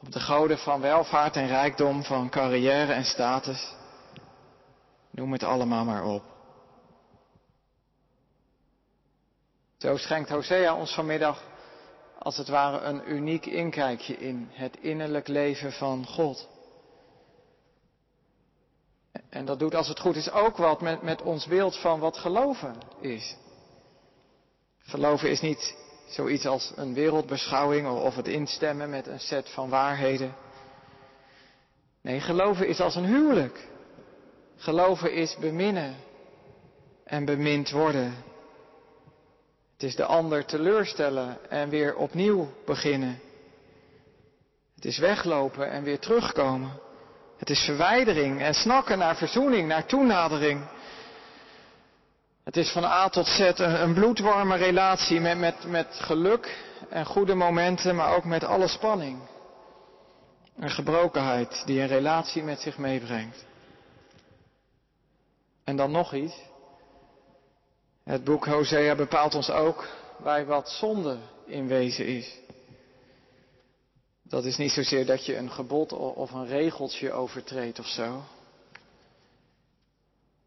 op 0.00 0.12
de 0.12 0.20
goden 0.20 0.58
van 0.58 0.80
welvaart 0.80 1.36
en 1.36 1.46
rijkdom, 1.46 2.04
van 2.04 2.30
carrière 2.30 2.92
en 2.92 3.04
status. 3.04 3.74
Noem 5.10 5.32
het 5.32 5.42
allemaal 5.42 5.84
maar 5.84 6.04
op. 6.04 6.38
Zo 9.80 9.96
schenkt 9.96 10.28
Hosea 10.28 10.74
ons 10.74 10.94
vanmiddag 10.94 11.42
als 12.18 12.36
het 12.36 12.48
ware 12.48 12.80
een 12.80 13.12
uniek 13.12 13.46
inkijkje 13.46 14.16
in 14.16 14.48
het 14.50 14.76
innerlijk 14.80 15.28
leven 15.28 15.72
van 15.72 16.06
God. 16.06 16.48
En 19.30 19.44
dat 19.44 19.58
doet 19.58 19.74
als 19.74 19.88
het 19.88 20.00
goed 20.00 20.16
is 20.16 20.30
ook 20.30 20.56
wat 20.56 20.80
met, 20.80 21.02
met 21.02 21.22
ons 21.22 21.46
beeld 21.46 21.76
van 21.76 22.00
wat 22.00 22.16
geloven 22.16 22.74
is. 23.00 23.36
Geloven 24.78 25.30
is 25.30 25.40
niet 25.40 25.76
zoiets 26.08 26.46
als 26.46 26.72
een 26.76 26.94
wereldbeschouwing 26.94 27.88
of 27.88 28.16
het 28.16 28.28
instemmen 28.28 28.90
met 28.90 29.06
een 29.06 29.20
set 29.20 29.48
van 29.50 29.68
waarheden. 29.68 30.34
Nee, 32.00 32.20
geloven 32.20 32.68
is 32.68 32.80
als 32.80 32.94
een 32.94 33.06
huwelijk. 33.06 33.68
Geloven 34.56 35.12
is 35.12 35.36
beminnen 35.36 35.96
en 37.04 37.24
bemind 37.24 37.70
worden. 37.70 38.28
Het 39.80 39.88
is 39.88 39.96
de 39.96 40.04
ander 40.04 40.44
teleurstellen 40.44 41.50
en 41.50 41.68
weer 41.68 41.96
opnieuw 41.96 42.52
beginnen. 42.66 43.20
Het 44.74 44.84
is 44.84 44.98
weglopen 44.98 45.70
en 45.70 45.82
weer 45.82 45.98
terugkomen. 45.98 46.80
Het 47.38 47.50
is 47.50 47.64
verwijdering 47.64 48.40
en 48.40 48.54
snakken 48.54 48.98
naar 48.98 49.16
verzoening, 49.16 49.68
naar 49.68 49.86
toenadering. 49.86 50.68
Het 52.44 52.56
is 52.56 52.72
van 52.72 52.84
A 52.84 53.08
tot 53.08 53.26
Z 53.26 53.52
een, 53.54 53.94
bloedwarme 53.94 54.56
relatie 54.56 55.20
met, 55.20 55.38
met, 55.38 55.64
met 55.64 55.86
geluk 56.00 56.64
en 56.88 57.06
goede 57.06 57.34
momenten, 57.34 57.94
maar 57.96 58.14
ook 58.14 58.24
met 58.24 58.44
alle 58.44 58.68
spanning. 58.68 59.18
Een 60.56 60.70
gebrokenheid 60.70 61.62
die 61.66 61.80
een 61.80 61.88
relatie 61.88 62.42
met 62.42 62.60
zich 62.60 62.78
meebrengt. 62.78 63.44
En 65.64 65.76
dan 65.76 65.90
nog 65.90 66.14
iets. 66.14 66.49
Het 68.04 68.24
boek 68.24 68.46
Hosea 68.46 68.94
bepaalt 68.94 69.34
ons 69.34 69.50
ook 69.50 69.86
bij 70.22 70.46
wat 70.46 70.70
zonde 70.70 71.18
in 71.46 71.66
wezen 71.66 72.06
is. 72.06 72.38
Dat 74.22 74.44
is 74.44 74.56
niet 74.56 74.72
zozeer 74.72 75.06
dat 75.06 75.26
je 75.26 75.36
een 75.36 75.50
gebod 75.50 75.92
of 75.92 76.30
een 76.30 76.46
regeltje 76.46 77.12
overtreedt 77.12 77.78
of 77.78 77.86
zo. 77.86 78.22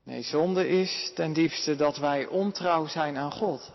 Nee, 0.04 0.22
zonde 0.22 0.68
is 0.68 1.12
ten 1.16 1.34
diepste 1.34 1.76
dat 1.76 1.98
wij 1.98 2.26
ontrouw 2.26 2.88
zijn 2.88 3.18
aan 3.18 3.32
God. 3.32 3.72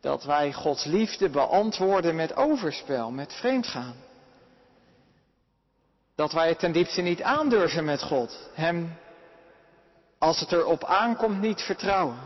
Dat 0.00 0.24
wij 0.24 0.52
Gods 0.52 0.84
liefde 0.84 1.28
beantwoorden 1.28 2.14
met 2.16 2.36
overspel, 2.36 3.10
met 3.10 3.32
vreemdgaan. 3.32 3.94
Dat 6.14 6.32
wij 6.32 6.48
het 6.48 6.58
ten 6.58 6.72
diepste 6.72 7.00
niet 7.00 7.22
aandurven 7.22 7.84
met 7.84 8.02
God. 8.02 8.50
Hem, 8.54 8.98
als 10.18 10.40
het 10.40 10.52
erop 10.52 10.84
aankomt, 10.84 11.40
niet 11.40 11.60
vertrouwen. 11.60 12.18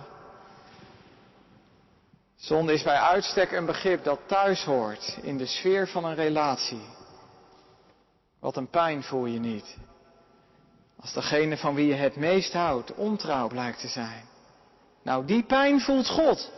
Zonde 2.36 2.72
is 2.72 2.82
bij 2.82 2.98
uitstek 2.98 3.52
een 3.52 3.66
begrip 3.66 4.04
dat 4.04 4.20
thuis 4.26 4.64
hoort 4.64 5.18
in 5.22 5.38
de 5.38 5.46
sfeer 5.46 5.88
van 5.88 6.04
een 6.04 6.14
relatie. 6.14 6.86
Wat 8.40 8.56
een 8.56 8.70
pijn 8.70 9.02
voel 9.02 9.26
je 9.26 9.38
niet. 9.38 9.76
Als 11.00 11.12
degene 11.12 11.56
van 11.56 11.74
wie 11.74 11.86
je 11.86 11.94
het 11.94 12.16
meest 12.16 12.52
houdt 12.52 12.94
ontrouw 12.94 13.48
blijkt 13.48 13.80
te 13.80 13.88
zijn. 13.88 14.24
Nou, 15.02 15.24
die 15.24 15.42
pijn 15.42 15.80
voelt 15.80 16.08
God. 16.08 16.50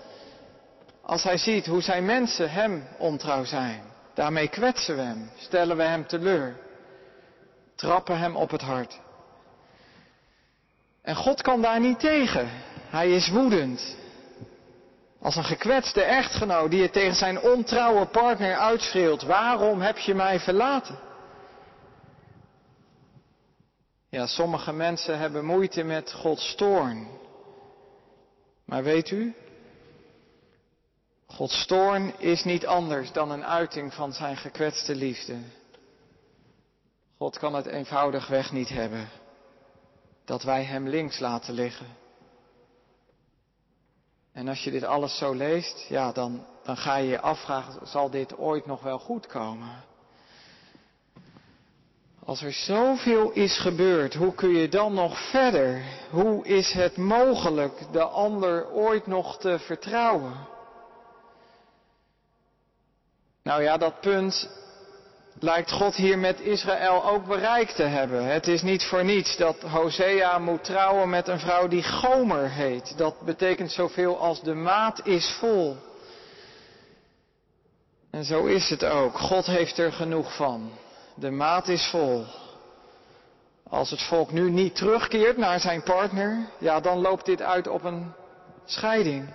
Als 1.02 1.23
hij 1.23 1.37
ziet 1.37 1.66
hoe 1.66 1.82
zijn 1.82 2.04
mensen 2.04 2.50
hem 2.50 2.88
ontrouw 2.99 3.44
zijn. 3.44 3.82
Daarmee 4.14 4.49
kwetsen 4.49 4.97
we 4.97 5.02
hem, 5.02 5.30
stellen 5.37 5.76
we 5.76 5.82
hem 5.82 6.06
teleur, 6.06 6.56
trappen 7.75 8.18
hem 8.18 8.37
op 8.37 8.50
het 8.50 8.61
hart. 8.61 9.00
En 11.02 11.16
God 11.16 11.42
kan 11.42 11.62
daar 11.62 11.80
niet 11.80 12.00
tegen. 12.00 12.49
Hij 12.88 13.11
is 13.11 13.28
woedend. 13.28 13.97
Als 15.20 15.37
een 15.37 15.44
gekwetste 15.44 16.02
echtgenoot 16.02 16.70
die 16.70 16.82
het 16.82 16.92
tegen 16.92 17.16
zijn 17.16 17.40
ontrouwe 17.40 18.06
partner 18.06 18.56
uitschreeuwt, 18.56 19.22
waarom 19.22 19.80
heb 19.80 19.98
je 19.98 20.14
mij 20.14 20.40
verlaten? 20.40 20.98
Ja, 24.08 24.26
sommige 24.26 24.72
mensen 24.72 25.18
hebben 25.18 25.44
moeite 25.44 25.82
met 25.82 26.12
Gods 26.12 26.54
toorn. 26.54 27.08
Maar 28.64 28.82
weet 28.82 29.10
u, 29.10 29.34
Gods 31.26 31.66
toorn 31.66 32.18
is 32.18 32.44
niet 32.44 32.66
anders 32.66 33.12
dan 33.12 33.30
een 33.30 33.44
uiting 33.44 33.94
van 33.94 34.12
zijn 34.12 34.37
gekwetste 34.37 34.94
liefde. 34.94 35.37
God 37.18 37.38
kan 37.38 37.54
het 37.54 37.66
eenvoudigweg 37.66 38.52
niet 38.52 38.68
hebben 38.68 39.08
dat 40.25 40.42
wij 40.42 40.64
Hem 40.64 40.88
links 40.88 41.18
laten 41.18 41.54
liggen. 41.54 41.87
En 44.38 44.49
als 44.49 44.64
je 44.64 44.71
dit 44.71 44.85
alles 44.85 45.16
zo 45.16 45.35
leest, 45.35 45.87
ja, 45.88 46.12
dan, 46.12 46.47
dan 46.62 46.76
ga 46.76 46.97
je 46.97 47.09
je 47.09 47.21
afvragen, 47.21 47.87
zal 47.87 48.11
dit 48.11 48.37
ooit 48.37 48.66
nog 48.66 48.83
wel 48.83 48.99
goed 48.99 49.26
komen? 49.26 49.85
Als 52.25 52.42
er 52.42 52.52
zoveel 52.52 53.30
is 53.30 53.59
gebeurd, 53.59 54.14
hoe 54.14 54.35
kun 54.35 54.49
je 54.49 54.68
dan 54.68 54.95
nog 54.95 55.30
verder? 55.30 55.83
Hoe 56.11 56.47
is 56.47 56.73
het 56.73 56.97
mogelijk 56.97 57.92
de 57.92 58.02
ander 58.02 58.71
ooit 58.71 59.07
nog 59.07 59.38
te 59.38 59.59
vertrouwen? 59.59 60.47
Nou 63.42 63.62
ja, 63.62 63.76
dat 63.76 64.00
punt 64.00 64.50
lijkt 65.42 65.73
God 65.73 65.95
hier 65.95 66.18
met 66.18 66.40
Israël 66.40 67.04
ook 67.04 67.26
bereikt 67.26 67.76
te 67.76 67.83
hebben. 67.83 68.25
Het 68.25 68.47
is 68.47 68.62
niet 68.62 68.85
voor 68.85 69.04
niets 69.04 69.37
dat 69.37 69.62
Hosea 69.62 70.38
moet 70.38 70.64
trouwen 70.64 71.09
met 71.09 71.28
een 71.28 71.38
vrouw 71.38 71.68
die 71.68 71.83
Gomer 71.83 72.50
heet. 72.50 72.99
Dat 72.99 73.21
betekent 73.21 73.73
zoveel 73.73 74.18
als 74.18 74.42
de 74.42 74.54
maat 74.54 75.07
is 75.07 75.37
vol. 75.38 75.76
En 78.11 78.25
zo 78.25 78.45
is 78.45 78.71
het 78.71 78.85
ook. 78.85 79.18
God 79.18 79.47
heeft 79.47 79.78
er 79.78 79.92
genoeg 79.92 80.37
van. 80.37 80.71
De 81.14 81.30
maat 81.30 81.68
is 81.68 81.87
vol. 81.90 82.25
Als 83.68 83.90
het 83.90 84.02
volk 84.02 84.33
nu 84.33 84.50
niet 84.50 84.76
terugkeert 84.76 85.37
naar 85.37 85.61
zijn 85.61 85.83
partner, 85.83 86.49
ja, 86.59 86.80
dan 86.80 86.99
loopt 86.99 87.26
dit 87.26 87.42
uit 87.42 87.68
op 87.68 87.85
een 87.85 88.12
scheiding. 88.64 89.28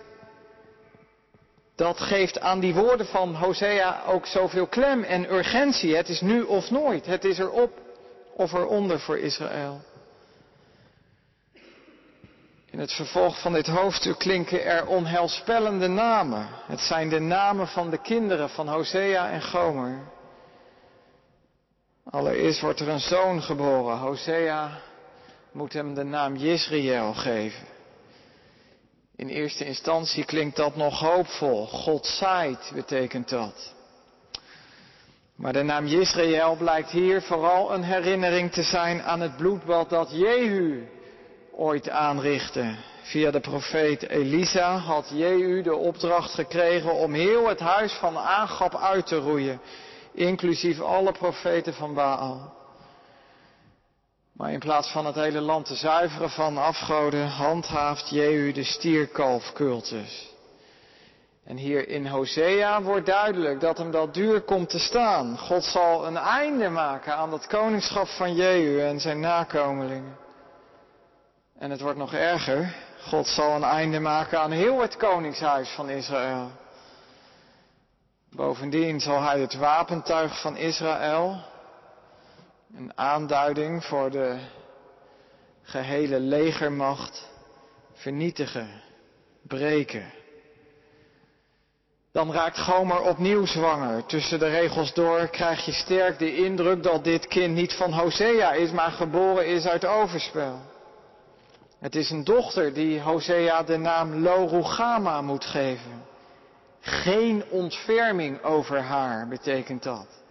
Dat 1.76 2.00
geeft 2.00 2.40
aan 2.40 2.60
die 2.60 2.74
woorden 2.74 3.06
van 3.06 3.36
Hosea 3.36 4.04
ook 4.06 4.26
zoveel 4.26 4.68
klem 4.68 5.04
en 5.04 5.34
urgentie. 5.34 5.96
Het 5.96 6.10
is 6.10 6.22
nu 6.22 6.42
of 6.42 6.70
nooit. 6.70 7.06
Het 7.06 7.24
is 7.24 7.40
erop 7.40 7.72
of 8.36 8.54
eronder 8.54 9.00
voor 9.00 9.18
Israël. 9.18 9.82
In 12.74 12.80
het 12.80 12.94
vervolg 12.94 13.42
van 13.42 13.54
dit 13.54 13.68
hoofdstuk 13.68 14.18
klinken 14.18 14.64
er 14.64 14.88
onheilspellende 14.88 15.88
namen. 15.88 16.48
Het 16.66 16.80
zijn 16.80 17.10
de 17.10 17.20
namen 17.20 17.68
van 17.68 17.90
de 17.90 18.02
kinderen 18.02 18.50
van 18.50 18.68
Hosea 18.68 19.30
en 19.30 19.42
Gomer. 19.42 20.00
Allereerst 22.10 22.62
wordt 22.62 22.80
er 22.80 22.88
een 22.88 23.00
zoon 23.00 23.42
geboren. 23.42 23.98
Hosea 23.98 24.80
moet 25.52 25.74
hem 25.74 25.94
de 25.94 26.04
naam 26.04 26.36
Jezreel 26.36 27.14
geven. 27.14 27.73
In 29.16 29.28
eerste 29.28 29.66
instantie 29.66 30.26
klinkt 30.26 30.56
dat 30.56 30.76
nog 30.76 31.00
hoopvol. 31.00 31.66
God 31.68 32.06
zaait 32.06 32.72
betekent 32.74 33.30
dat. 33.30 33.74
Maar 35.36 35.54
de 35.54 35.64
naam 35.64 35.86
Israël 35.86 36.56
blijkt 36.56 36.90
hier 36.90 37.22
vooral 37.22 37.74
een 37.74 37.84
herinnering 37.84 38.52
te 38.52 38.64
zijn 38.64 39.02
aan 39.02 39.20
het 39.22 39.38
bloedbad 39.38 39.90
dat 39.90 40.12
Jehu 40.12 40.88
ooit 41.52 41.90
aanrichtte. 41.90 42.76
Via 43.04 43.32
de 43.32 43.40
profeet 43.40 44.10
Elisa 44.10 44.78
had 44.78 45.10
Jehu 45.14 45.62
de 45.62 45.76
opdracht 45.76 46.34
gekregen 46.34 46.94
om 46.94 47.14
heel 47.14 47.48
het 47.48 47.60
huis 47.60 47.94
van 47.94 48.18
Agab 48.18 48.76
uit 48.76 49.08
te 49.08 49.18
roeien, 49.18 49.62
inclusief 50.14 50.80
alle 50.80 51.12
profeten 51.12 51.74
van 51.74 51.94
Baal. 51.94 52.54
Maar 54.34 54.52
in 54.52 54.60
plaats 54.60 54.92
van 54.92 55.06
het 55.06 55.16
hele 55.16 55.42
land 55.42 55.66
te 55.66 55.76
zuiveren 55.76 56.30
van 56.30 56.58
afgoden, 56.58 57.28
handhaaft 57.28 58.10
Jehu 58.10 58.52
de 58.52 58.64
stierkalfcultus. 58.64 60.32
En 61.46 61.58
hier 61.58 61.88
in 61.88 62.08
Hosea 62.08 62.82
wordt 62.82 63.06
duidelijk 63.06 63.60
dat 63.60 63.78
hem 63.78 63.92
dat 63.92 64.14
duur 64.14 64.42
komt 64.42 64.70
te 64.70 64.80
staan. 64.80 65.38
God 65.38 65.64
zal 65.64 66.08
een 66.08 66.18
einde 66.18 66.70
maken 66.70 67.16
aan 67.16 67.30
dat 67.30 67.48
koningschap 67.48 68.08
van 68.08 68.36
Jehu 68.36 68.82
en 68.82 69.00
zijn 69.00 69.20
nakomelingen. 69.20 70.18
En 71.58 71.72
het 71.72 71.82
wordt 71.82 71.98
nog 71.98 72.14
erger. 72.14 72.76
God 73.08 73.28
zal 73.28 73.56
een 73.56 73.64
einde 73.64 74.00
maken 74.00 74.40
aan 74.40 74.52
heel 74.52 74.82
het 74.82 74.98
koningshuis 74.98 75.70
van 75.70 75.90
Israël. 75.90 76.52
Bovendien 78.32 79.00
zal 79.00 79.22
hij 79.22 79.40
het 79.40 79.56
wapentuig 79.56 80.42
van 80.42 80.58
Israël, 80.58 81.42
een 82.76 82.98
aanduiding 82.98 83.84
voor 83.84 84.12
de 84.12 84.40
gehele 85.62 86.20
legermacht 86.20 87.30
vernietigen, 87.94 88.82
breken. 89.42 90.14
Dan 92.12 92.32
raakt 92.32 92.60
Gomer 92.60 93.02
opnieuw 93.02 93.46
zwanger. 93.46 94.06
Tussen 94.06 94.40
de 94.40 94.50
regels 94.50 94.94
door 94.94 95.28
krijg 95.28 95.66
je 95.66 95.72
sterk 95.72 96.20
de 96.20 96.36
indruk 96.36 96.84
dat 96.84 97.04
dit 97.04 97.28
kind 97.28 97.56
niet 97.56 97.74
van 97.74 97.94
Hosea 97.94 98.52
is, 98.52 98.72
maar 98.72 98.92
geboren 98.92 99.48
is 99.48 99.66
uit 99.66 99.86
overspel. 99.86 100.60
Het 101.80 101.96
is 101.96 102.10
een 102.10 102.24
dochter 102.24 102.74
die 102.74 103.02
Hosea 103.02 103.64
de 103.64 103.78
naam 103.78 104.16
Lo 104.16 104.64
moet 105.22 105.46
geven. 105.46 106.06
Geen 106.80 107.44
ontferming 107.50 108.44
over 108.44 108.82
haar 108.82 109.28
betekent 109.28 109.84
dat. 109.84 110.23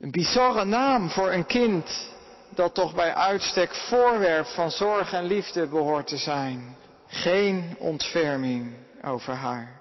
Een 0.00 0.10
bizarre 0.10 0.64
naam 0.64 1.10
voor 1.10 1.32
een 1.32 1.46
kind 1.46 2.10
dat 2.48 2.74
toch 2.74 2.94
bij 2.94 3.14
uitstek 3.14 3.74
voorwerp 3.74 4.46
van 4.46 4.70
zorg 4.70 5.12
en 5.12 5.24
liefde 5.24 5.66
behoort 5.66 6.06
te 6.06 6.16
zijn. 6.16 6.76
Geen 7.06 7.76
ontferming 7.78 8.74
over 9.04 9.34
haar. 9.34 9.80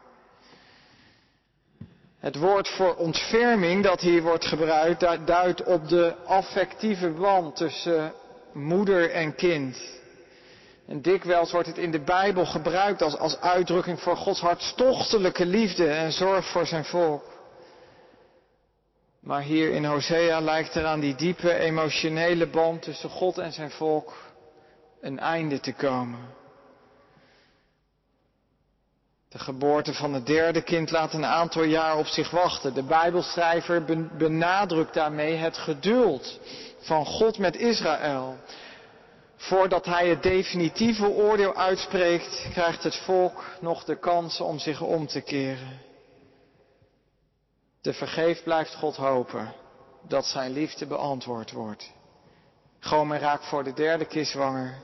Het 2.20 2.36
woord 2.36 2.70
voor 2.70 2.96
ontferming 2.96 3.84
dat 3.84 4.02
hier 4.02 4.22
wordt 4.22 4.46
gebruikt 4.46 5.00
duidt 5.26 5.64
op 5.64 5.88
de 5.88 6.16
affectieve 6.26 7.10
band 7.10 7.56
tussen 7.56 8.14
moeder 8.54 9.12
en 9.12 9.36
kind. 9.36 9.78
En 10.88 11.02
dikwijls 11.02 11.52
wordt 11.52 11.68
het 11.68 11.78
in 11.78 11.92
de 11.92 12.04
Bijbel 12.04 12.46
gebruikt 12.46 13.02
als, 13.02 13.18
als 13.18 13.40
uitdrukking 13.40 14.00
voor 14.00 14.18
Gods 14.18 14.40
hartstochtelijke 14.40 15.46
liefde 15.46 15.88
en 15.88 16.12
zorg 16.12 16.46
voor 16.46 16.66
zijn 16.66 16.86
volk. 16.86 17.39
Maar 19.20 19.42
hier 19.42 19.72
in 19.72 19.86
Hosea 19.86 20.40
lijkt 20.40 20.76
er 20.76 20.86
aan 20.86 21.00
die 21.00 21.16
diepe 21.16 21.54
emotionele 21.54 22.48
band 22.48 22.82
tussen 22.82 23.10
God 23.10 23.38
en 23.38 23.52
zijn 23.52 23.72
volk 23.72 24.14
een 25.02 25.20
einde 25.20 25.60
te 25.60 25.74
komen. 25.74 26.38
De 29.30 29.40
geboorte 29.40 29.94
van 29.94 30.14
het 30.14 30.26
derde 30.26 30.62
kind 30.62 30.92
laat 30.92 31.14
een 31.14 31.26
aantal 31.26 31.64
jaar 31.64 31.98
op 31.98 32.06
zich 32.06 32.32
wachten. 32.32 32.74
De 32.74 32.84
Bijbelschrijver 32.84 33.84
benadrukt 34.18 34.94
daarmee 34.94 35.36
het 35.36 35.58
geduld 35.58 36.40
van 36.80 37.06
God 37.06 37.38
met 37.38 37.56
Israël. 37.56 38.38
Voordat 39.36 39.86
hij 39.86 40.08
het 40.08 40.24
definitieve 40.24 41.08
oordeel 41.08 41.56
uitspreekt, 41.56 42.48
krijgt 42.52 42.84
het 42.84 42.96
volk 42.96 43.44
nog 43.62 43.84
de 43.84 43.96
kans 43.96 44.42
om 44.42 44.60
zich 44.60 44.82
om 44.82 45.08
te 45.08 45.22
keren. 45.22 45.89
Te 47.90 47.96
vergeef 47.96 48.44
blijft 48.44 48.76
God 48.76 48.96
hopen 48.96 49.54
dat 50.08 50.26
zijn 50.26 50.52
liefde 50.52 50.86
beantwoord 50.86 51.52
wordt. 51.52 51.92
Gomer 52.80 53.20
raakt 53.20 53.46
voor 53.46 53.64
de 53.64 53.74
derde 53.74 54.06
keer 54.06 54.26
zwanger 54.26 54.78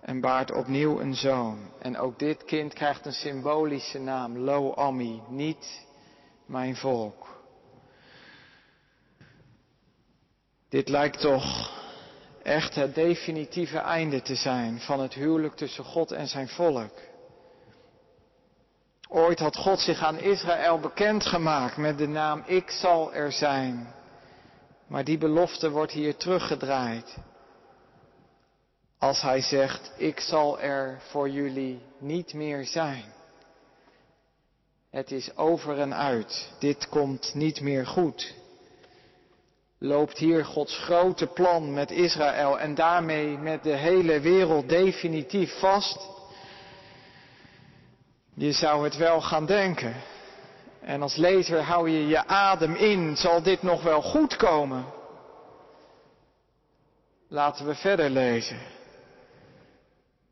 en 0.00 0.20
baart 0.20 0.52
opnieuw 0.52 1.00
een 1.00 1.14
zoon. 1.14 1.58
En 1.78 1.98
ook 1.98 2.18
dit 2.18 2.44
kind 2.44 2.72
krijgt 2.72 3.06
een 3.06 3.12
symbolische 3.12 3.98
naam, 3.98 4.38
Lo 4.38 4.74
Ami, 4.74 5.22
niet 5.28 5.86
mijn 6.46 6.76
volk. 6.76 7.42
Dit 10.68 10.88
lijkt 10.88 11.20
toch 11.20 11.70
echt 12.42 12.74
het 12.74 12.94
definitieve 12.94 13.78
einde 13.78 14.22
te 14.22 14.34
zijn 14.34 14.80
van 14.80 15.00
het 15.00 15.14
huwelijk 15.14 15.54
tussen 15.54 15.84
God 15.84 16.12
en 16.12 16.28
zijn 16.28 16.48
volk. 16.48 16.92
Ooit 19.08 19.38
had 19.38 19.56
God 19.56 19.80
zich 19.80 20.02
aan 20.02 20.18
Israël 20.18 20.78
bekendgemaakt 20.78 21.76
met 21.76 21.98
de 21.98 22.08
naam 22.08 22.42
Ik 22.46 22.70
zal 22.70 23.14
er 23.14 23.32
zijn. 23.32 23.94
Maar 24.86 25.04
die 25.04 25.18
belofte 25.18 25.70
wordt 25.70 25.92
hier 25.92 26.16
teruggedraaid. 26.16 27.16
Als 28.98 29.22
hij 29.22 29.40
zegt, 29.40 29.92
ik 29.96 30.20
zal 30.20 30.60
er 30.60 31.00
voor 31.10 31.28
jullie 31.30 31.82
niet 31.98 32.34
meer 32.34 32.64
zijn. 32.64 33.04
Het 34.90 35.10
is 35.10 35.36
over 35.36 35.78
en 35.78 35.94
uit. 35.94 36.50
Dit 36.58 36.88
komt 36.88 37.34
niet 37.34 37.60
meer 37.60 37.86
goed 37.86 38.42
loopt 39.84 40.18
hier 40.18 40.44
Gods 40.44 40.78
grote 40.78 41.26
plan 41.26 41.72
met 41.72 41.90
Israël 41.90 42.58
en 42.58 42.74
daarmee 42.74 43.38
met 43.38 43.62
de 43.62 43.76
hele 43.76 44.20
wereld 44.20 44.68
definitief 44.68 45.58
vast. 45.58 46.08
Je 48.34 48.52
zou 48.52 48.84
het 48.84 48.96
wel 48.96 49.20
gaan 49.20 49.46
denken. 49.46 49.94
En 50.80 51.02
als 51.02 51.16
lezer 51.16 51.62
hou 51.62 51.90
je 51.90 52.06
je 52.06 52.26
adem 52.26 52.74
in. 52.74 53.16
Zal 53.16 53.42
dit 53.42 53.62
nog 53.62 53.82
wel 53.82 54.02
goed 54.02 54.36
komen? 54.36 54.84
Laten 57.28 57.66
we 57.66 57.74
verder 57.74 58.10
lezen. 58.10 58.58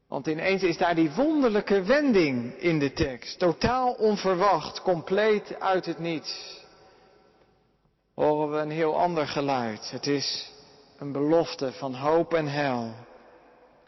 Want 0.08 0.26
ineens 0.26 0.62
is 0.62 0.76
daar 0.76 0.94
die 0.94 1.10
wonderlijke 1.10 1.82
wending 1.82 2.54
in 2.58 2.78
de 2.78 2.92
tekst. 2.92 3.38
Totaal 3.38 3.92
onverwacht, 3.92 4.82
compleet 4.82 5.60
uit 5.60 5.86
het 5.86 5.98
niets. 5.98 6.60
horen 8.14 8.50
we 8.50 8.58
een 8.58 8.70
heel 8.70 8.98
ander 8.98 9.26
geluid. 9.26 9.90
Het 9.90 10.06
is 10.06 10.52
een 10.98 11.12
belofte 11.12 11.72
van 11.72 11.94
hoop 11.94 12.34
en 12.34 12.46
hel. 12.46 12.94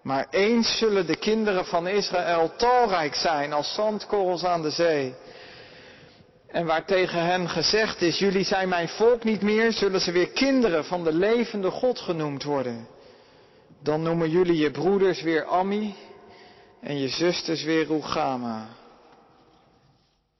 Maar 0.04 0.26
eens 0.30 0.78
zullen 0.78 1.06
de 1.06 1.16
kinderen 1.16 1.64
van 1.64 1.86
Israël 1.86 2.52
talrijk 2.56 3.14
zijn 3.14 3.52
als 3.52 3.74
zandkorrels 3.74 4.44
aan 4.44 4.62
de 4.62 4.70
zee. 4.70 5.14
En 6.46 6.66
waar 6.66 6.84
tegen 6.84 7.24
hen 7.24 7.48
gezegd 7.48 8.02
is, 8.02 8.18
jullie 8.18 8.44
zijn 8.44 8.68
mijn 8.68 8.88
volk 8.88 9.24
niet 9.24 9.42
meer, 9.42 9.72
zullen 9.72 10.00
ze 10.00 10.12
weer 10.12 10.30
kinderen 10.30 10.84
van 10.84 11.04
de 11.04 11.12
levende 11.12 11.70
God 11.70 11.98
genoemd 11.98 12.42
worden. 12.42 12.86
Dan 13.82 14.02
noemen 14.02 14.30
jullie 14.30 14.56
je 14.56 14.70
broeders 14.70 15.22
weer 15.22 15.44
Ammi 15.44 15.94
en 16.80 16.98
je 16.98 17.08
zusters 17.08 17.62
weer 17.62 17.86
Rugama. 17.86 18.68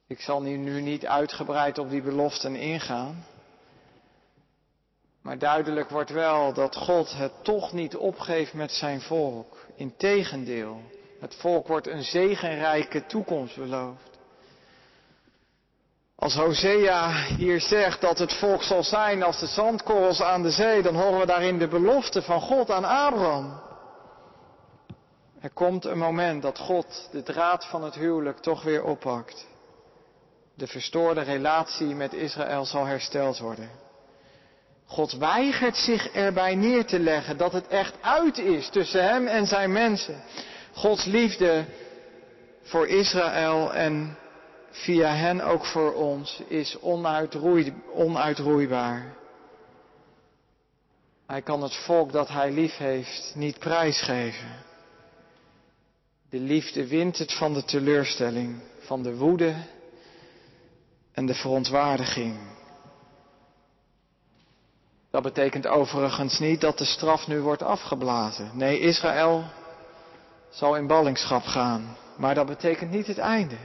Ik 0.09 0.21
zal 0.21 0.43
nu 0.43 0.81
niet 0.81 1.07
uitgebreid 1.07 1.79
op 1.79 1.91
die 1.91 2.03
beloften 2.03 2.57
ingaan. 2.57 3.25
Maar 5.25 5.39
duidelijk 5.39 5.91
wordt 5.91 6.11
wel 6.11 6.53
dat 6.53 6.77
God 6.77 7.17
het 7.17 7.33
toch 7.43 7.73
niet 7.73 7.97
opgeeft 7.97 8.55
met 8.55 8.73
zijn 8.73 9.01
volk. 9.01 9.67
Integendeel, 9.77 10.81
het 11.21 11.35
volk 11.35 11.67
wordt 11.67 11.87
een 11.87 12.03
zegenrijke 12.03 13.07
toekomst 13.07 13.57
beloofd. 13.57 14.19
Als 16.15 16.35
Hosea 16.35 17.11
hier 17.37 17.61
zegt 17.61 18.01
dat 18.01 18.19
het 18.19 18.35
volk 18.35 18.63
zal 18.63 18.83
zijn 18.83 19.23
als 19.23 19.41
de 19.41 19.47
zandkorrels 19.47 20.21
aan 20.21 20.43
de 20.43 20.51
zee, 20.51 20.83
dan 20.83 20.95
horen 20.95 21.19
we 21.19 21.27
daarin 21.27 21.59
de 21.59 21.69
belofte 21.69 22.23
van 22.23 22.41
God 22.41 22.71
aan 22.71 22.85
Abraham. 22.85 23.61
Er 25.41 25.51
komt 25.51 25.85
een 25.85 25.99
moment 25.99 26.43
dat 26.43 26.59
God 26.59 27.09
de 27.13 27.23
draad 27.23 27.67
van 27.67 27.85
het 27.85 27.95
huwelijk 27.95 28.39
toch 28.39 28.63
weer 28.63 28.85
oppakt. 28.85 29.47
De 30.55 30.67
verstoorde 30.67 31.21
relatie 31.21 31.95
met 31.95 32.13
Israël 32.13 32.65
zal 32.65 32.85
hersteld 32.85 33.39
worden. 33.39 33.84
God 34.87 35.13
weigert 35.13 35.77
zich 35.77 36.09
erbij 36.09 36.55
neer 36.55 36.85
te 36.85 36.99
leggen 36.99 37.37
dat 37.37 37.53
het 37.53 37.67
echt 37.67 37.95
uit 38.01 38.39
is 38.39 38.69
tussen 38.69 39.05
hem 39.05 39.27
en 39.27 39.47
zijn 39.47 39.73
mensen. 39.73 40.23
Gods 40.73 41.05
liefde 41.05 41.65
voor 42.63 42.89
Israël 42.89 43.75
en 43.75 44.17
via 44.71 45.15
hen 45.15 45.41
ook 45.41 45.65
voor 45.65 45.93
ons 45.95 46.43
is 46.49 46.79
onuitroeibaar. 47.93 49.17
Hij 51.27 51.43
kan 51.43 51.63
het 51.63 51.75
volk 51.75 52.13
dat 52.13 52.29
hij 52.29 52.51
lief 52.53 52.77
heeft 52.77 53.33
niet 53.35 53.59
prijsgeven. 53.59 54.63
De 56.31 56.39
liefde 56.39 56.87
wint 56.87 57.19
het 57.19 57.33
van 57.33 57.55
de 57.55 57.65
teleurstelling, 57.65 58.61
van 58.79 59.03
de 59.03 59.17
woede 59.17 59.55
en 61.13 61.27
de 61.27 61.35
verontwaardiging. 61.35 62.54
Dat 65.15 65.23
betekent 65.23 65.67
overigens 65.67 66.39
niet 66.39 66.61
dat 66.61 66.79
de 66.79 66.85
straf 66.85 67.27
nu 67.27 67.41
wordt 67.41 67.63
afgeblazen. 67.63 68.51
Nee, 68.53 68.79
Israël 68.79 69.45
zal 70.51 70.77
in 70.77 70.87
ballingschap 70.87 71.43
gaan. 71.43 71.97
Maar 72.17 72.35
dat 72.35 72.47
betekent 72.47 72.91
niet 72.91 73.07
het 73.07 73.19
einde. 73.19 73.57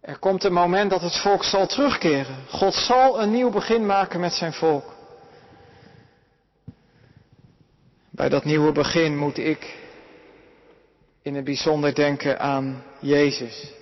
Er 0.00 0.18
komt 0.18 0.44
een 0.44 0.52
moment 0.52 0.90
dat 0.90 1.00
het 1.00 1.20
volk 1.20 1.44
zal 1.44 1.66
terugkeren. 1.66 2.36
God 2.48 2.74
zal 2.74 3.22
een 3.22 3.30
nieuw 3.30 3.50
begin 3.50 3.86
maken 3.86 4.20
met 4.20 4.32
zijn 4.32 4.52
volk. 4.52 4.94
Bij 8.10 8.28
dat 8.28 8.44
nieuwe 8.44 8.72
begin 8.72 9.16
moet 9.16 9.38
ik 9.38 9.76
in 11.22 11.34
het 11.34 11.44
bijzonder 11.44 11.94
denken 11.94 12.40
aan 12.40 12.82
Jezus. 13.00 13.72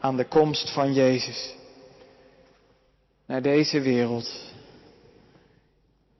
Aan 0.00 0.16
de 0.16 0.24
komst 0.24 0.70
van 0.72 0.92
Jezus 0.92 1.54
naar 3.26 3.42
deze 3.42 3.80
wereld. 3.80 4.51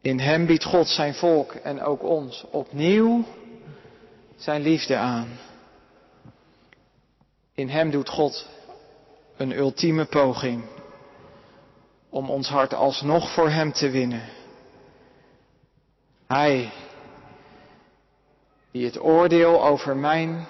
In 0.03 0.21
Hem 0.21 0.47
biedt 0.47 0.65
God 0.65 0.89
zijn 0.89 1.15
volk 1.15 1.53
en 1.53 1.83
ook 1.83 2.03
ons 2.03 2.45
opnieuw 2.51 3.25
zijn 4.37 4.63
liefde 4.63 4.97
aan. 4.97 5.39
In 7.55 7.69
Hem 7.69 7.91
doet 7.91 8.09
God 8.09 8.49
een 9.37 9.53
ultieme 9.53 10.05
poging 10.05 10.65
om 12.11 12.31
ons 12.31 12.49
hart 12.49 12.75
alsnog 12.75 13.35
voor 13.35 13.51
Hem 13.51 13.73
te 13.73 13.91
winnen. 13.91 14.29
Hij 16.27 16.73
die 18.71 18.85
het 18.85 19.01
oordeel 19.01 19.65
over 19.65 19.97
mijn 19.97 20.47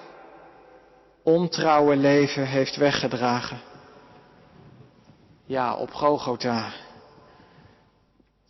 ontrouwe 1.23 1.95
leven 1.95 2.47
heeft 2.47 2.75
weggedragen. 2.75 3.61
Ja, 5.45 5.75
op 5.75 5.91
Golgotha 5.91 6.71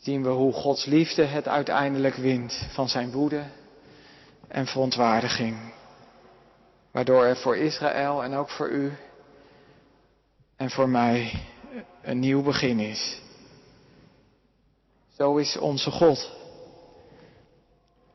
zien 0.04 0.24
we 0.24 0.30
hoe 0.30 0.54
Gods 0.54 0.86
liefde 0.86 1.24
het 1.24 1.48
uiteindelijk 1.48 2.16
wint 2.16 2.68
van 2.74 2.90
zijn 2.90 3.12
woede 3.12 3.44
en 4.48 4.66
verontwaardiging. 4.66 5.74
Waardoor 6.92 7.26
er 7.26 7.38
voor 7.38 7.58
Israël 7.58 8.24
en 8.24 8.34
ook 8.34 8.50
voor 8.50 8.70
u 8.70 8.94
en 10.56 10.70
voor 10.70 10.90
mij 10.90 11.44
een 12.02 12.20
nieuw 12.20 12.42
begin 12.42 12.80
is. 12.80 13.22
Zo 15.18 15.38
is 15.38 15.58
onze 15.58 15.92
God. 15.92 16.32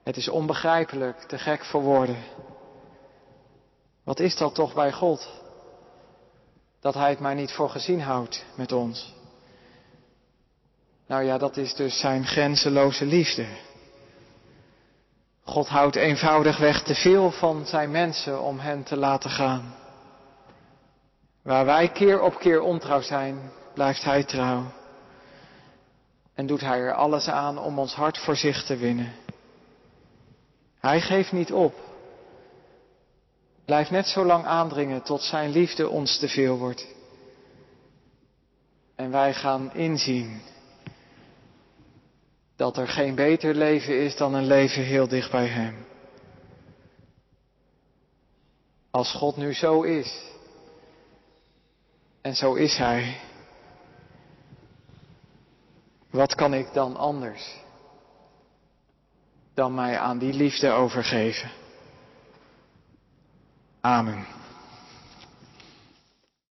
Het 0.02 0.16
is 0.16 0.28
onbegrijpelijk, 0.28 1.20
te 1.20 1.38
gek 1.38 1.64
voor 1.64 1.82
woorden. 1.82 2.22
Wat 4.04 4.20
is 4.20 4.36
dat 4.36 4.54
toch 4.54 4.74
bij 4.74 4.92
God? 4.92 5.28
Dat 6.80 6.94
Hij 6.94 7.10
het 7.10 7.20
maar 7.20 7.34
niet 7.34 7.52
voor 7.52 7.70
gezien 7.70 8.00
houdt 8.00 8.44
met 8.54 8.72
ons. 8.72 9.16
Nou 11.08 11.22
ja, 11.22 11.38
dat 11.38 11.56
is 11.56 11.74
dus 11.74 11.98
Zijn 12.00 12.26
grenzeloze 12.26 13.04
liefde. 13.04 13.46
God 15.42 15.68
houdt 15.68 15.96
eenvoudigweg 15.96 16.82
te 16.82 16.94
veel 16.94 17.30
van 17.30 17.66
Zijn 17.66 17.90
mensen 17.90 18.42
om 18.42 18.58
hen 18.58 18.82
te 18.82 18.96
laten 18.96 19.30
gaan. 19.30 19.74
Waar 21.42 21.64
wij 21.64 21.88
keer 21.88 22.20
op 22.20 22.38
keer 22.38 22.60
ontrouw 22.60 23.00
zijn, 23.00 23.50
blijft 23.74 24.04
Hij 24.04 24.24
trouw. 24.24 24.72
En 26.34 26.46
doet 26.46 26.60
Hij 26.60 26.78
er 26.78 26.94
alles 26.94 27.28
aan 27.28 27.58
om 27.58 27.78
ons 27.78 27.94
hart 27.94 28.18
voor 28.18 28.36
zich 28.36 28.64
te 28.64 28.76
winnen. 28.76 29.12
Hij 30.80 31.00
geeft 31.00 31.32
niet 31.32 31.52
op. 31.52 31.74
Blijf 33.64 33.90
net 33.90 34.06
zo 34.06 34.24
lang 34.24 34.44
aandringen 34.44 35.02
tot 35.02 35.22
Zijn 35.22 35.50
liefde 35.50 35.88
ons 35.88 36.18
te 36.18 36.28
veel 36.28 36.58
wordt. 36.58 36.86
En 38.96 39.10
wij 39.10 39.34
gaan 39.34 39.74
inzien 39.74 40.40
dat 42.58 42.76
er 42.76 42.88
geen 42.88 43.14
beter 43.14 43.54
leven 43.54 44.00
is 44.04 44.16
dan 44.16 44.34
een 44.34 44.46
leven 44.46 44.82
heel 44.82 45.08
dicht 45.08 45.30
bij 45.30 45.46
Hem. 45.46 45.86
Als 48.90 49.12
God 49.12 49.36
nu 49.36 49.54
zo 49.54 49.82
is, 49.82 50.22
en 52.20 52.34
zo 52.34 52.54
is 52.54 52.76
Hij, 52.76 53.20
wat 56.10 56.34
kan 56.34 56.54
ik 56.54 56.72
dan 56.72 56.96
anders 56.96 57.56
dan 59.54 59.74
mij 59.74 59.98
aan 59.98 60.18
die 60.18 60.32
liefde 60.32 60.70
overgeven? 60.70 61.50
Amen. 63.80 64.37